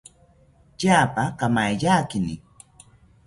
[0.77, 2.35] Tyapa kamaiyakini